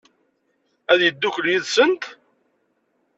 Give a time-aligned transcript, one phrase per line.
[0.91, 2.03] Ad yeddukel yid-sent?